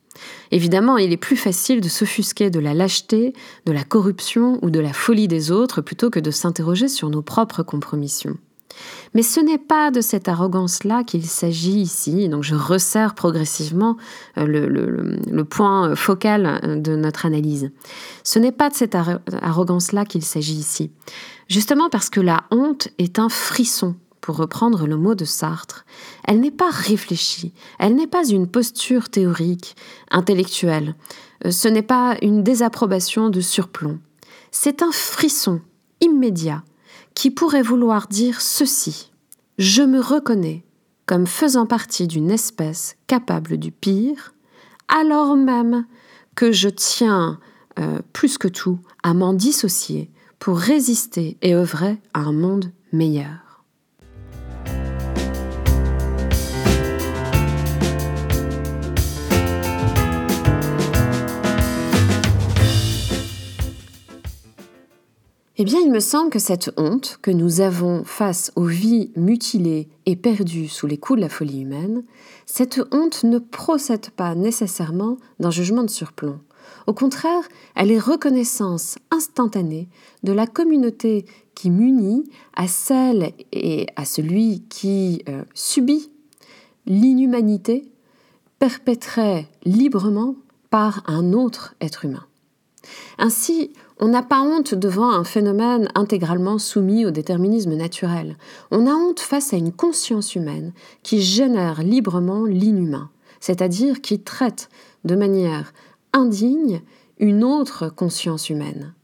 Évidemment, 0.50 0.98
il 0.98 1.12
est 1.12 1.16
plus 1.16 1.36
facile 1.36 1.80
de 1.80 1.88
s'offusquer 1.88 2.50
de 2.50 2.60
la 2.60 2.74
lâcheté, 2.74 3.34
de 3.66 3.72
la 3.72 3.84
corruption 3.84 4.58
ou 4.62 4.70
de 4.70 4.80
la 4.80 4.92
folie 4.92 5.28
des 5.28 5.50
autres 5.50 5.80
plutôt 5.80 6.10
que 6.10 6.20
de 6.20 6.30
s'interroger 6.30 6.88
sur 6.88 7.10
nos 7.10 7.22
propres 7.22 7.62
compromissions. 7.62 8.36
Mais 9.14 9.22
ce 9.22 9.40
n'est 9.40 9.58
pas 9.58 9.90
de 9.90 10.00
cette 10.00 10.28
arrogance-là 10.28 11.04
qu'il 11.04 11.24
s'agit 11.24 11.80
ici, 11.80 12.28
donc 12.28 12.42
je 12.42 12.54
resserre 12.54 13.14
progressivement 13.14 13.96
euh, 14.36 14.46
le, 14.46 15.44
point 15.44 15.94
focal 15.94 16.80
de 16.82 16.94
notre 16.96 17.26
analyse. 17.26 17.70
Ce 18.22 18.38
n'est 18.38 18.52
pas 18.52 18.68
de 18.68 18.74
cette 18.74 18.96
arrogance-là 19.40 20.04
qu'il 20.04 20.22
s'agit 20.22 20.54
ici, 20.54 20.90
justement 21.48 21.88
parce 21.88 22.10
que 22.10 22.20
la 22.20 22.44
honte 22.50 22.88
est 22.98 23.18
un 23.18 23.28
frisson 23.28 23.94
pour 24.20 24.36
reprendre 24.36 24.86
le 24.86 24.96
mot 24.96 25.14
de 25.14 25.24
Sartre, 25.24 25.86
elle 26.24 26.40
n'est 26.40 26.50
pas 26.50 26.70
réfléchie, 26.70 27.54
elle 27.78 27.94
n'est 27.94 28.06
pas 28.06 28.28
une 28.28 28.46
posture 28.46 29.08
théorique, 29.08 29.74
intellectuelle, 30.10 30.96
euh, 31.46 31.50
ce 31.50 31.66
n'est 31.68 31.82
pas 31.82 32.16
une 32.20 32.42
désapprobation 32.42 33.30
de 33.30 33.40
surplomb, 33.40 33.98
c'est 34.50 34.82
un 34.82 34.92
frisson 34.92 35.60
immédiat 36.00 36.62
qui 37.18 37.32
pourrait 37.32 37.62
vouloir 37.62 38.06
dire 38.06 38.40
ceci. 38.40 39.10
Je 39.58 39.82
me 39.82 40.00
reconnais 40.00 40.64
comme 41.04 41.26
faisant 41.26 41.66
partie 41.66 42.06
d'une 42.06 42.30
espèce 42.30 42.94
capable 43.08 43.56
du 43.56 43.72
pire, 43.72 44.34
alors 44.86 45.36
même 45.36 45.84
que 46.36 46.52
je 46.52 46.68
tiens 46.68 47.40
euh, 47.80 47.98
plus 48.12 48.38
que 48.38 48.46
tout 48.46 48.78
à 49.02 49.14
m'en 49.14 49.32
dissocier 49.32 50.12
pour 50.38 50.58
résister 50.58 51.36
et 51.42 51.56
œuvrer 51.56 52.00
à 52.14 52.20
un 52.20 52.32
monde 52.32 52.70
meilleur. 52.92 53.47
Eh 65.60 65.64
bien, 65.64 65.80
il 65.80 65.90
me 65.90 65.98
semble 65.98 66.30
que 66.30 66.38
cette 66.38 66.70
honte 66.76 67.18
que 67.20 67.32
nous 67.32 67.60
avons 67.60 68.04
face 68.04 68.52
aux 68.54 68.62
vies 68.62 69.10
mutilées 69.16 69.88
et 70.06 70.14
perdues 70.14 70.68
sous 70.68 70.86
les 70.86 70.98
coups 70.98 71.16
de 71.16 71.22
la 71.22 71.28
folie 71.28 71.62
humaine, 71.62 72.04
cette 72.46 72.80
honte 72.92 73.24
ne 73.24 73.40
procède 73.40 74.10
pas 74.10 74.36
nécessairement 74.36 75.16
d'un 75.40 75.50
jugement 75.50 75.82
de 75.82 75.90
surplomb. 75.90 76.38
Au 76.86 76.94
contraire, 76.94 77.42
elle 77.74 77.90
est 77.90 77.98
reconnaissance 77.98 78.98
instantanée 79.10 79.88
de 80.22 80.30
la 80.30 80.46
communauté 80.46 81.24
qui 81.56 81.70
munit 81.70 82.30
à 82.54 82.68
celle 82.68 83.32
et 83.50 83.88
à 83.96 84.04
celui 84.04 84.62
qui 84.68 85.24
euh, 85.28 85.42
subit 85.54 86.08
l'inhumanité 86.86 87.90
perpétrée 88.60 89.48
librement 89.64 90.36
par 90.70 91.02
un 91.08 91.32
autre 91.32 91.74
être 91.80 92.04
humain. 92.04 92.26
Ainsi, 93.18 93.72
on 94.00 94.08
n'a 94.08 94.22
pas 94.22 94.42
honte 94.42 94.74
devant 94.74 95.10
un 95.10 95.24
phénomène 95.24 95.88
intégralement 95.94 96.58
soumis 96.58 97.04
au 97.04 97.10
déterminisme 97.10 97.74
naturel. 97.74 98.36
On 98.70 98.86
a 98.86 98.94
honte 98.94 99.20
face 99.20 99.52
à 99.52 99.56
une 99.56 99.72
conscience 99.72 100.34
humaine 100.34 100.72
qui 101.02 101.20
génère 101.20 101.82
librement 101.82 102.44
l'inhumain, 102.44 103.10
c'est-à-dire 103.40 104.00
qui 104.00 104.20
traite 104.20 104.68
de 105.04 105.16
manière 105.16 105.72
indigne 106.12 106.82
une 107.18 107.42
autre 107.42 107.88
conscience 107.88 108.50
humaine. 108.50 108.94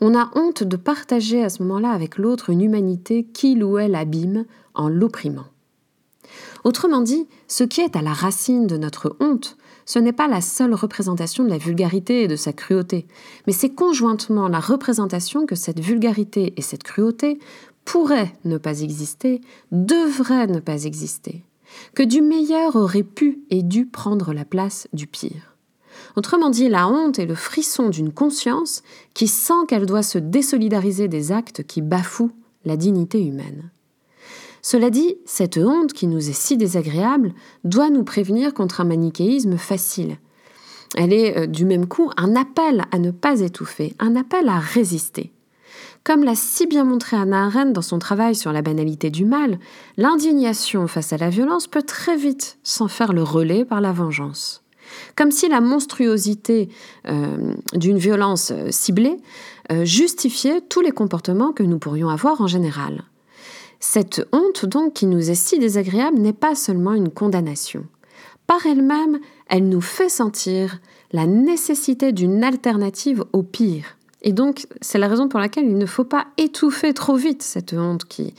On 0.00 0.16
a 0.16 0.30
honte 0.34 0.62
de 0.62 0.76
partager 0.76 1.42
à 1.42 1.48
ce 1.48 1.62
moment-là 1.62 1.90
avec 1.90 2.18
l'autre 2.18 2.50
une 2.50 2.60
humanité 2.60 3.24
qu'il 3.24 3.64
ou 3.64 3.78
elle 3.78 3.94
abîme 3.94 4.44
en 4.74 4.88
l'opprimant. 4.88 5.46
Autrement 6.64 7.00
dit, 7.00 7.26
ce 7.46 7.64
qui 7.64 7.80
est 7.80 7.96
à 7.96 8.02
la 8.02 8.12
racine 8.12 8.66
de 8.66 8.76
notre 8.76 9.16
honte, 9.20 9.56
ce 9.88 9.98
n'est 9.98 10.12
pas 10.12 10.28
la 10.28 10.42
seule 10.42 10.74
représentation 10.74 11.44
de 11.44 11.48
la 11.48 11.56
vulgarité 11.56 12.22
et 12.22 12.28
de 12.28 12.36
sa 12.36 12.52
cruauté, 12.52 13.06
mais 13.46 13.54
c'est 13.54 13.70
conjointement 13.70 14.46
la 14.46 14.60
représentation 14.60 15.46
que 15.46 15.54
cette 15.54 15.80
vulgarité 15.80 16.52
et 16.58 16.60
cette 16.62 16.82
cruauté 16.82 17.38
pourraient 17.86 18.34
ne 18.44 18.58
pas 18.58 18.82
exister, 18.82 19.40
devraient 19.72 20.46
ne 20.46 20.60
pas 20.60 20.84
exister, 20.84 21.42
que 21.94 22.02
du 22.02 22.20
meilleur 22.20 22.76
aurait 22.76 23.02
pu 23.02 23.40
et 23.48 23.62
dû 23.62 23.86
prendre 23.86 24.34
la 24.34 24.44
place 24.44 24.88
du 24.92 25.06
pire. 25.06 25.56
Autrement 26.16 26.50
dit, 26.50 26.68
la 26.68 26.86
honte 26.86 27.18
est 27.18 27.24
le 27.24 27.34
frisson 27.34 27.88
d'une 27.88 28.12
conscience 28.12 28.82
qui 29.14 29.26
sent 29.26 29.64
qu'elle 29.68 29.86
doit 29.86 30.02
se 30.02 30.18
désolidariser 30.18 31.08
des 31.08 31.32
actes 31.32 31.66
qui 31.66 31.80
bafouent 31.80 32.32
la 32.66 32.76
dignité 32.76 33.24
humaine. 33.24 33.70
Cela 34.70 34.90
dit, 34.90 35.16
cette 35.24 35.56
honte 35.56 35.94
qui 35.94 36.06
nous 36.06 36.28
est 36.28 36.34
si 36.34 36.58
désagréable 36.58 37.32
doit 37.64 37.88
nous 37.88 38.04
prévenir 38.04 38.52
contre 38.52 38.82
un 38.82 38.84
manichéisme 38.84 39.56
facile. 39.56 40.18
Elle 40.94 41.14
est 41.14 41.38
euh, 41.38 41.46
du 41.46 41.64
même 41.64 41.88
coup 41.88 42.10
un 42.18 42.36
appel 42.36 42.84
à 42.92 42.98
ne 42.98 43.10
pas 43.10 43.40
étouffer, 43.40 43.94
un 43.98 44.14
appel 44.14 44.46
à 44.46 44.58
résister. 44.58 45.32
Comme 46.04 46.22
l'a 46.22 46.34
si 46.34 46.66
bien 46.66 46.84
montré 46.84 47.16
Anna 47.16 47.46
Arendt 47.46 47.72
dans 47.72 47.80
son 47.80 47.98
travail 47.98 48.34
sur 48.34 48.52
la 48.52 48.60
banalité 48.60 49.08
du 49.08 49.24
mal, 49.24 49.58
l'indignation 49.96 50.86
face 50.86 51.14
à 51.14 51.16
la 51.16 51.30
violence 51.30 51.66
peut 51.66 51.80
très 51.80 52.18
vite 52.18 52.58
s'en 52.62 52.88
faire 52.88 53.14
le 53.14 53.22
relais 53.22 53.64
par 53.64 53.80
la 53.80 53.92
vengeance. 53.92 54.64
Comme 55.16 55.30
si 55.30 55.48
la 55.48 55.62
monstruosité 55.62 56.68
euh, 57.06 57.54
d'une 57.72 57.96
violence 57.96 58.52
euh, 58.54 58.70
ciblée 58.70 59.16
justifiait 59.82 60.60
tous 60.60 60.82
les 60.82 60.92
comportements 60.92 61.52
que 61.52 61.62
nous 61.62 61.78
pourrions 61.78 62.10
avoir 62.10 62.42
en 62.42 62.46
général. 62.46 63.04
Cette 63.80 64.26
honte, 64.32 64.66
donc, 64.66 64.94
qui 64.94 65.06
nous 65.06 65.30
est 65.30 65.34
si 65.34 65.58
désagréable, 65.58 66.18
n'est 66.18 66.32
pas 66.32 66.54
seulement 66.54 66.94
une 66.94 67.10
condamnation. 67.10 67.86
Par 68.46 68.66
elle-même, 68.66 69.18
elle 69.48 69.68
nous 69.68 69.80
fait 69.80 70.08
sentir 70.08 70.80
la 71.12 71.26
nécessité 71.26 72.12
d'une 72.12 72.42
alternative 72.42 73.24
au 73.32 73.42
pire. 73.42 73.96
Et 74.22 74.32
donc, 74.32 74.66
c'est 74.80 74.98
la 74.98 75.08
raison 75.08 75.28
pour 75.28 75.38
laquelle 75.38 75.66
il 75.66 75.78
ne 75.78 75.86
faut 75.86 76.04
pas 76.04 76.26
étouffer 76.38 76.92
trop 76.92 77.14
vite 77.14 77.42
cette 77.42 77.72
honte 77.72 78.04
qui, 78.04 78.34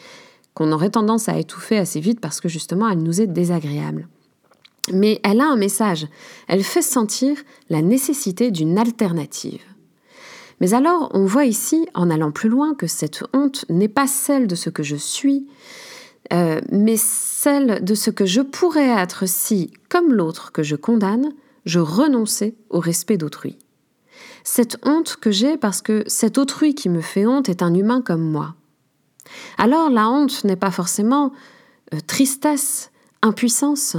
qu'on 0.53 0.72
aurait 0.72 0.89
tendance 0.89 1.29
à 1.29 1.38
étouffer 1.38 1.77
assez 1.77 2.00
vite 2.00 2.19
parce 2.19 2.41
que 2.41 2.50
justement, 2.50 2.89
elle 2.89 3.01
nous 3.01 3.22
est 3.22 3.27
désagréable. 3.27 4.08
Mais 4.91 5.22
elle 5.24 5.41
a 5.41 5.48
un 5.48 5.55
message. 5.55 6.08
Elle 6.48 6.63
fait 6.63 6.81
sentir 6.81 7.38
la 7.69 7.81
nécessité 7.81 8.51
d'une 8.51 8.77
alternative. 8.77 9.62
Mais 10.60 10.74
alors, 10.74 11.10
on 11.13 11.25
voit 11.25 11.46
ici, 11.46 11.88
en 11.94 12.10
allant 12.10 12.32
plus 12.32 12.50
loin, 12.50 12.75
que 12.75 12.88
cette 12.88 13.24
honte 13.34 13.66
n'est 13.70 13.88
pas 13.88 14.08
celle 14.08 14.48
de 14.48 14.56
ce 14.56 14.70
que 14.70 14.84
je 14.84 14.96
suis, 14.96 15.48
euh, 16.34 16.60
mais 16.72 16.98
celle 16.98 17.84
de 17.84 17.96
ce 17.96 18.10
que 18.10 18.25
je 18.25 18.42
pourrais 18.42 18.89
être 18.89 19.28
si, 19.28 19.72
comme 19.88 20.13
l'autre 20.13 20.51
que 20.51 20.63
je 20.63 20.75
condamne, 20.75 21.34
je 21.66 21.80
renonçais 21.80 22.56
au 22.70 22.80
respect 22.80 23.18
d'autrui. 23.18 23.58
Cette 24.44 24.78
honte 24.86 25.18
que 25.18 25.32
j'ai 25.32 25.58
parce 25.58 25.82
que 25.82 26.04
cet 26.08 26.38
autrui 26.38 26.75
qui 26.75 26.89
me 26.89 27.01
fait 27.01 27.25
honte 27.25 27.50
est 27.50 27.62
un 27.62 27.74
humain 27.74 28.01
comme 28.01 28.24
moi. 28.24 28.56
Alors 29.58 29.89
la 29.89 30.10
honte 30.10 30.44
n'est 30.44 30.56
pas 30.56 30.72
forcément 30.72 31.32
euh, 31.94 32.00
tristesse, 32.06 32.92
impuissance, 33.22 33.96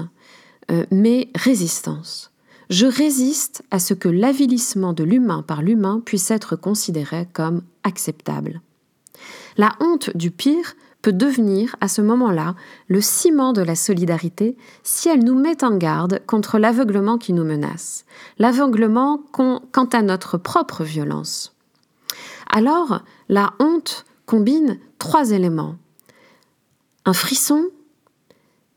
euh, 0.71 0.85
mais 0.91 1.31
résistance 1.35 2.30
je 2.71 2.87
résiste 2.87 3.65
à 3.73 3.81
ce 3.81 3.95
que 3.95 4.09
l'avilissement 4.09 4.93
de 4.93 5.03
l'humain 5.03 5.43
par 5.43 5.61
l'humain 5.61 6.01
puisse 6.05 6.31
être 6.31 6.55
considéré 6.55 7.29
comme 7.33 7.63
acceptable. 7.83 8.63
La 9.57 9.73
honte 9.81 10.17
du 10.17 10.31
pire 10.31 10.77
peut 11.03 11.13
devenir 11.13 11.75
à 11.81 11.89
ce 11.89 12.01
moment-là 12.01 12.55
le 12.87 13.01
ciment 13.01 13.53
de 13.53 13.63
la 13.63 13.75
solidarité 13.75 14.57
si 14.85 15.09
elle 15.09 15.25
nous 15.25 15.35
met 15.35 15.65
en 15.65 15.77
garde 15.77 16.23
contre 16.27 16.59
l'aveuglement 16.59 17.19
qui 17.19 17.33
nous 17.33 17.45
menace, 17.45 18.05
l'aveuglement 18.39 19.21
quant 19.33 19.89
à 19.93 20.03
notre 20.03 20.39
propre 20.39 20.85
violence. 20.85 21.57
Alors, 22.49 23.03
la 23.29 23.55
honte 23.59 24.05
combine 24.27 24.79
trois 24.99 25.31
éléments. 25.31 25.77
Un 27.05 27.15
frisson, 27.15 27.67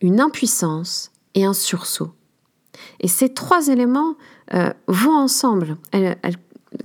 une 0.01 0.19
impuissance 0.19 1.11
et 1.35 1.45
un 1.45 1.53
sursaut. 1.53 2.11
Et 2.99 3.07
ces 3.07 3.33
trois 3.33 3.67
éléments 3.67 4.15
euh, 4.53 4.71
vont 4.87 5.15
ensemble. 5.15 5.77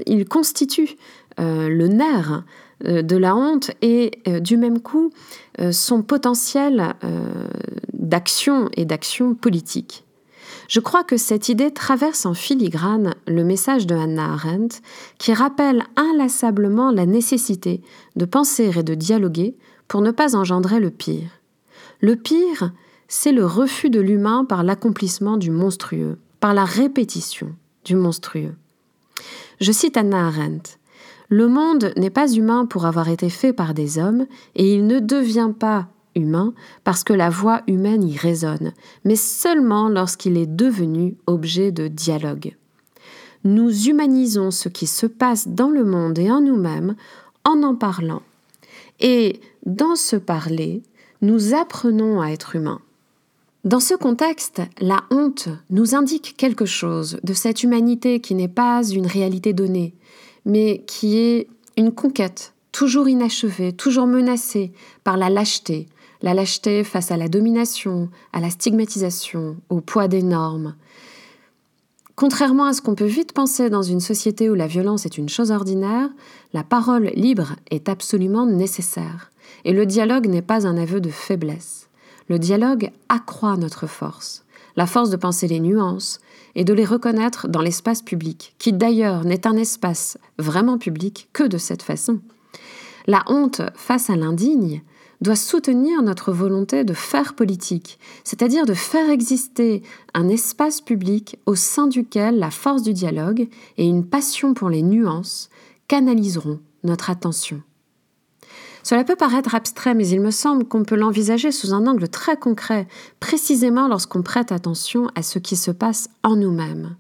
ils 0.06 0.28
constituent 0.28 0.96
euh, 1.40 1.68
le 1.68 1.88
nerf 1.88 2.44
euh, 2.86 3.02
de 3.02 3.16
la 3.16 3.34
honte 3.34 3.70
et 3.82 4.12
du 4.40 4.56
même 4.56 4.80
coup 4.80 5.10
son 5.72 6.02
potentiel 6.02 6.94
d'action 7.92 8.68
et 8.76 8.84
d'action 8.84 9.34
politique. 9.34 10.04
Je 10.68 10.80
crois 10.80 11.02
que 11.02 11.16
cette 11.16 11.48
idée 11.48 11.72
traverse 11.72 12.26
en 12.26 12.34
filigrane 12.34 13.14
le 13.26 13.42
message 13.42 13.86
de 13.86 13.94
Hannah 13.94 14.34
Arendt 14.34 14.80
qui 15.18 15.32
rappelle 15.32 15.82
inlassablement 15.96 16.90
la 16.90 17.06
nécessité 17.06 17.82
de 18.16 18.24
penser 18.24 18.70
et 18.76 18.82
de 18.82 18.94
dialoguer 18.94 19.56
pour 19.88 20.02
ne 20.02 20.10
pas 20.10 20.36
engendrer 20.36 20.78
le 20.78 20.90
pire. 20.90 21.30
Le 22.00 22.16
pire, 22.16 22.72
c'est 23.08 23.32
le 23.32 23.44
refus 23.44 23.90
de 23.90 24.00
l'humain 24.00 24.44
par 24.44 24.62
l'accomplissement 24.62 25.38
du 25.38 25.50
monstrueux, 25.50 26.18
par 26.40 26.54
la 26.54 26.64
répétition 26.64 27.54
du 27.84 27.96
monstrueux. 27.96 28.54
Je 29.60 29.72
cite 29.72 29.96
Anna 29.96 30.28
Arendt. 30.28 30.78
Le 31.30 31.48
monde 31.48 31.92
n'est 31.96 32.10
pas 32.10 32.30
humain 32.30 32.66
pour 32.66 32.86
avoir 32.86 33.08
été 33.08 33.28
fait 33.30 33.52
par 33.52 33.74
des 33.74 33.98
hommes, 33.98 34.26
et 34.54 34.74
il 34.74 34.86
ne 34.86 35.00
devient 35.00 35.52
pas 35.58 35.88
humain 36.14 36.52
parce 36.84 37.04
que 37.04 37.12
la 37.12 37.30
voix 37.30 37.62
humaine 37.66 38.02
y 38.02 38.16
résonne, 38.16 38.72
mais 39.04 39.16
seulement 39.16 39.88
lorsqu'il 39.88 40.36
est 40.36 40.46
devenu 40.46 41.16
objet 41.26 41.70
de 41.70 41.88
dialogue. 41.88 42.56
Nous 43.44 43.88
humanisons 43.88 44.50
ce 44.50 44.68
qui 44.68 44.86
se 44.86 45.06
passe 45.06 45.48
dans 45.48 45.70
le 45.70 45.84
monde 45.84 46.18
et 46.18 46.30
en 46.30 46.40
nous-mêmes 46.40 46.96
en 47.44 47.62
en 47.62 47.74
parlant. 47.74 48.22
Et 49.00 49.40
dans 49.64 49.96
ce 49.96 50.16
parler, 50.16 50.82
nous 51.22 51.54
apprenons 51.54 52.20
à 52.20 52.28
être 52.28 52.56
humains. 52.56 52.80
Dans 53.68 53.80
ce 53.80 53.92
contexte, 53.92 54.62
la 54.80 55.04
honte 55.10 55.50
nous 55.68 55.94
indique 55.94 56.36
quelque 56.38 56.64
chose 56.64 57.20
de 57.22 57.34
cette 57.34 57.62
humanité 57.62 58.18
qui 58.18 58.34
n'est 58.34 58.48
pas 58.48 58.82
une 58.82 59.06
réalité 59.06 59.52
donnée, 59.52 59.92
mais 60.46 60.84
qui 60.86 61.18
est 61.18 61.48
une 61.76 61.92
conquête, 61.92 62.54
toujours 62.72 63.10
inachevée, 63.10 63.74
toujours 63.74 64.06
menacée 64.06 64.72
par 65.04 65.18
la 65.18 65.28
lâcheté, 65.28 65.86
la 66.22 66.32
lâcheté 66.32 66.82
face 66.82 67.10
à 67.10 67.18
la 67.18 67.28
domination, 67.28 68.08
à 68.32 68.40
la 68.40 68.48
stigmatisation, 68.48 69.58
au 69.68 69.82
poids 69.82 70.08
des 70.08 70.22
normes. 70.22 70.74
Contrairement 72.16 72.64
à 72.64 72.72
ce 72.72 72.80
qu'on 72.80 72.94
peut 72.94 73.04
vite 73.04 73.34
penser 73.34 73.68
dans 73.68 73.82
une 73.82 74.00
société 74.00 74.48
où 74.48 74.54
la 74.54 74.66
violence 74.66 75.04
est 75.04 75.18
une 75.18 75.28
chose 75.28 75.50
ordinaire, 75.50 76.08
la 76.54 76.64
parole 76.64 77.10
libre 77.14 77.56
est 77.70 77.90
absolument 77.90 78.46
nécessaire, 78.46 79.30
et 79.66 79.74
le 79.74 79.84
dialogue 79.84 80.26
n'est 80.26 80.40
pas 80.40 80.66
un 80.66 80.78
aveu 80.78 81.02
de 81.02 81.10
faiblesse. 81.10 81.87
Le 82.28 82.38
dialogue 82.38 82.90
accroît 83.08 83.56
notre 83.56 83.86
force, 83.86 84.44
la 84.76 84.86
force 84.86 85.10
de 85.10 85.16
penser 85.16 85.48
les 85.48 85.60
nuances 85.60 86.20
et 86.54 86.64
de 86.64 86.74
les 86.74 86.84
reconnaître 86.84 87.48
dans 87.48 87.62
l'espace 87.62 88.02
public, 88.02 88.54
qui 88.58 88.72
d'ailleurs 88.72 89.24
n'est 89.24 89.46
un 89.46 89.56
espace 89.56 90.18
vraiment 90.38 90.78
public 90.78 91.28
que 91.32 91.44
de 91.44 91.58
cette 91.58 91.82
façon. 91.82 92.20
La 93.06 93.24
honte 93.28 93.62
face 93.74 94.10
à 94.10 94.16
l'indigne 94.16 94.82
doit 95.20 95.36
soutenir 95.36 96.02
notre 96.02 96.30
volonté 96.30 96.84
de 96.84 96.94
faire 96.94 97.34
politique, 97.34 97.98
c'est-à-dire 98.24 98.66
de 98.66 98.74
faire 98.74 99.10
exister 99.10 99.82
un 100.14 100.28
espace 100.28 100.80
public 100.80 101.38
au 101.46 101.54
sein 101.54 101.86
duquel 101.86 102.38
la 102.38 102.50
force 102.50 102.82
du 102.82 102.92
dialogue 102.92 103.48
et 103.78 103.86
une 103.86 104.06
passion 104.06 104.54
pour 104.54 104.68
les 104.68 104.82
nuances 104.82 105.48
canaliseront 105.88 106.60
notre 106.84 107.10
attention. 107.10 107.62
Cela 108.88 109.04
peut 109.04 109.16
paraître 109.16 109.54
abstrait, 109.54 109.92
mais 109.92 110.08
il 110.08 110.22
me 110.22 110.30
semble 110.30 110.64
qu'on 110.64 110.82
peut 110.82 110.96
l'envisager 110.96 111.52
sous 111.52 111.74
un 111.74 111.86
angle 111.86 112.08
très 112.08 112.38
concret, 112.38 112.88
précisément 113.20 113.86
lorsqu'on 113.86 114.22
prête 114.22 114.50
attention 114.50 115.08
à 115.14 115.22
ce 115.22 115.38
qui 115.38 115.56
se 115.56 115.70
passe 115.70 116.08
en 116.22 116.36
nous-mêmes. 116.36 116.96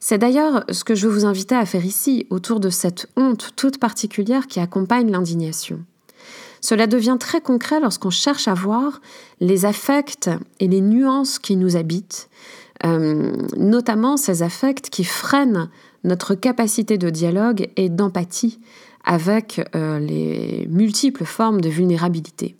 C'est 0.00 0.18
d'ailleurs 0.18 0.64
ce 0.72 0.82
que 0.82 0.96
je 0.96 1.06
vous 1.06 1.24
inviter 1.24 1.54
à 1.54 1.66
faire 1.66 1.84
ici, 1.84 2.26
autour 2.30 2.58
de 2.58 2.68
cette 2.68 3.06
honte 3.16 3.52
toute 3.54 3.78
particulière 3.78 4.48
qui 4.48 4.58
accompagne 4.58 5.08
l'indignation. 5.08 5.84
Cela 6.60 6.88
devient 6.88 7.18
très 7.20 7.40
concret 7.40 7.78
lorsqu'on 7.78 8.10
cherche 8.10 8.48
à 8.48 8.54
voir 8.54 9.00
les 9.38 9.66
affects 9.66 10.30
et 10.58 10.66
les 10.66 10.80
nuances 10.80 11.38
qui 11.38 11.54
nous 11.54 11.76
habitent, 11.76 12.28
euh, 12.84 13.36
notamment 13.56 14.16
ces 14.16 14.42
affects 14.42 14.90
qui 14.90 15.04
freinent 15.04 15.70
notre 16.02 16.34
capacité 16.34 16.98
de 16.98 17.08
dialogue 17.08 17.68
et 17.76 17.88
d'empathie 17.88 18.58
avec 19.04 19.60
euh, 19.74 19.98
les 19.98 20.66
multiples 20.70 21.24
formes 21.24 21.60
de 21.60 21.68
vulnérabilité. 21.68 22.56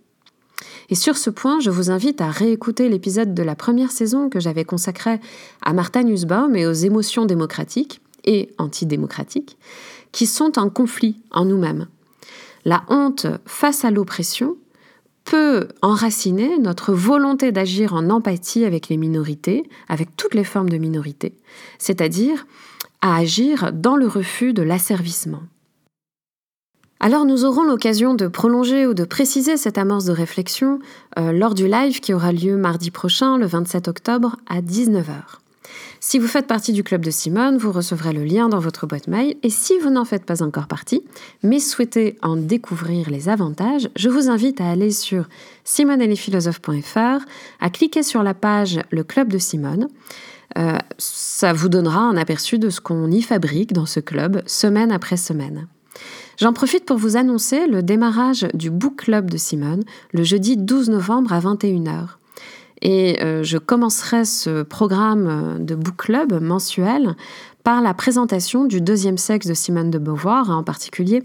Et 0.90 0.94
sur 0.94 1.16
ce 1.16 1.30
point, 1.30 1.60
je 1.60 1.70
vous 1.70 1.90
invite 1.90 2.20
à 2.20 2.30
réécouter 2.30 2.88
l'épisode 2.88 3.34
de 3.34 3.42
la 3.42 3.54
première 3.54 3.90
saison 3.90 4.28
que 4.28 4.40
j'avais 4.40 4.64
consacré 4.64 5.20
à 5.62 5.72
Martha 5.72 6.02
Nussbaum 6.02 6.54
et 6.56 6.66
aux 6.66 6.72
émotions 6.72 7.24
démocratiques 7.24 8.00
et 8.24 8.50
antidémocratiques 8.58 9.56
qui 10.12 10.26
sont 10.26 10.58
en 10.58 10.70
conflit 10.70 11.16
en 11.30 11.44
nous-mêmes. 11.44 11.86
La 12.64 12.84
honte 12.88 13.26
face 13.46 13.84
à 13.84 13.90
l'oppression 13.90 14.56
peut 15.24 15.68
enraciner 15.80 16.58
notre 16.58 16.92
volonté 16.92 17.50
d'agir 17.50 17.94
en 17.94 18.10
empathie 18.10 18.64
avec 18.64 18.88
les 18.88 18.98
minorités, 18.98 19.64
avec 19.88 20.14
toutes 20.16 20.34
les 20.34 20.44
formes 20.44 20.68
de 20.68 20.76
minorités, 20.76 21.34
c'est-à-dire 21.78 22.46
à 23.00 23.16
agir 23.16 23.72
dans 23.72 23.96
le 23.96 24.06
refus 24.06 24.52
de 24.52 24.62
l'asservissement. 24.62 25.42
Alors 27.04 27.26
nous 27.26 27.44
aurons 27.44 27.64
l'occasion 27.64 28.14
de 28.14 28.28
prolonger 28.28 28.86
ou 28.86 28.94
de 28.94 29.04
préciser 29.04 29.58
cette 29.58 29.76
amorce 29.76 30.06
de 30.06 30.12
réflexion 30.12 30.78
euh, 31.18 31.32
lors 31.32 31.52
du 31.52 31.68
live 31.68 32.00
qui 32.00 32.14
aura 32.14 32.32
lieu 32.32 32.56
mardi 32.56 32.90
prochain, 32.90 33.36
le 33.36 33.44
27 33.44 33.88
octobre, 33.88 34.36
à 34.48 34.62
19h. 34.62 35.12
Si 36.00 36.18
vous 36.18 36.26
faites 36.26 36.46
partie 36.46 36.72
du 36.72 36.82
club 36.82 37.04
de 37.04 37.10
Simone, 37.10 37.58
vous 37.58 37.72
recevrez 37.72 38.14
le 38.14 38.24
lien 38.24 38.48
dans 38.48 38.58
votre 38.58 38.86
boîte 38.86 39.06
mail 39.06 39.36
et 39.42 39.50
si 39.50 39.78
vous 39.80 39.90
n'en 39.90 40.06
faites 40.06 40.24
pas 40.24 40.42
encore 40.42 40.66
partie, 40.66 41.04
mais 41.42 41.58
souhaitez 41.58 42.16
en 42.22 42.36
découvrir 42.36 43.10
les 43.10 43.28
avantages, 43.28 43.90
je 43.96 44.08
vous 44.08 44.30
invite 44.30 44.62
à 44.62 44.70
aller 44.70 44.90
sur 44.90 45.28
simoneetlesphilosophes.fr, 45.64 47.22
à 47.60 47.68
cliquer 47.68 48.02
sur 48.02 48.22
la 48.22 48.32
page 48.32 48.80
Le 48.90 49.04
club 49.04 49.28
de 49.28 49.36
Simone. 49.36 49.88
Euh, 50.56 50.78
ça 50.96 51.52
vous 51.52 51.68
donnera 51.68 52.00
un 52.00 52.16
aperçu 52.16 52.58
de 52.58 52.70
ce 52.70 52.80
qu'on 52.80 53.10
y 53.10 53.20
fabrique 53.20 53.74
dans 53.74 53.84
ce 53.84 54.00
club, 54.00 54.42
semaine 54.46 54.90
après 54.90 55.18
semaine. 55.18 55.66
J'en 56.38 56.52
profite 56.52 56.84
pour 56.84 56.96
vous 56.96 57.16
annoncer 57.16 57.66
le 57.66 57.82
démarrage 57.82 58.46
du 58.54 58.70
Book 58.70 58.96
Club 58.96 59.30
de 59.30 59.36
Simone 59.36 59.84
le 60.12 60.24
jeudi 60.24 60.56
12 60.56 60.90
novembre 60.90 61.32
à 61.32 61.40
21h. 61.40 62.16
Et 62.82 63.22
euh, 63.22 63.42
je 63.42 63.56
commencerai 63.56 64.24
ce 64.24 64.62
programme 64.62 65.64
de 65.64 65.74
Book 65.74 65.96
Club 65.96 66.40
mensuel 66.42 67.14
par 67.62 67.80
la 67.80 67.94
présentation 67.94 68.64
du 68.64 68.80
deuxième 68.80 69.16
sexe 69.16 69.46
de 69.46 69.54
Simone 69.54 69.90
de 69.90 69.98
Beauvoir, 69.98 70.50
en 70.50 70.62
particulier 70.62 71.22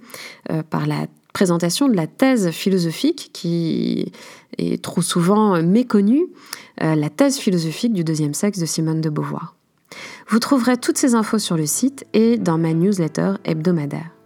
euh, 0.51 0.63
par 0.63 0.87
la 0.87 1.07
présentation 1.33 1.87
de 1.87 1.95
la 1.95 2.07
thèse 2.07 2.49
philosophique 2.51 3.29
qui 3.33 4.11
est 4.57 4.81
trop 4.81 5.01
souvent 5.01 5.61
méconnue, 5.61 6.27
euh, 6.81 6.95
la 6.95 7.09
thèse 7.09 7.37
philosophique 7.37 7.93
du 7.93 8.03
deuxième 8.03 8.33
sexe 8.33 8.59
de 8.59 8.65
Simone 8.65 9.01
de 9.01 9.09
Beauvoir. 9.09 9.55
Vous 10.27 10.39
trouverez 10.39 10.77
toutes 10.77 10.97
ces 10.97 11.15
infos 11.15 11.39
sur 11.39 11.57
le 11.57 11.65
site 11.65 12.05
et 12.13 12.37
dans 12.37 12.57
ma 12.57 12.73
newsletter 12.73 13.33
hebdomadaire. 13.43 14.18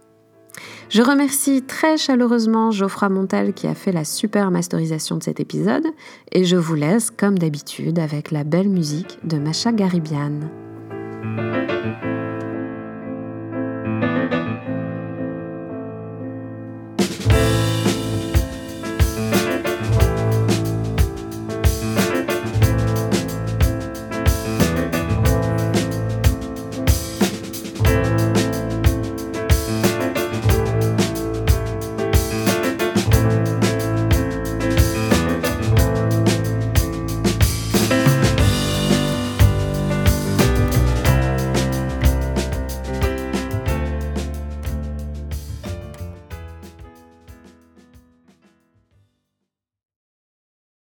Je 0.94 1.02
remercie 1.02 1.60
très 1.60 1.96
chaleureusement 1.96 2.70
Geoffroy 2.70 3.08
Montel 3.08 3.52
qui 3.52 3.66
a 3.66 3.74
fait 3.74 3.90
la 3.90 4.04
super 4.04 4.52
masterisation 4.52 5.16
de 5.16 5.24
cet 5.24 5.40
épisode 5.40 5.88
et 6.30 6.44
je 6.44 6.54
vous 6.54 6.76
laisse 6.76 7.10
comme 7.10 7.36
d'habitude 7.36 7.98
avec 7.98 8.30
la 8.30 8.44
belle 8.44 8.68
musique 8.68 9.18
de 9.24 9.36
Macha 9.36 9.72
Garibian. 9.72 10.38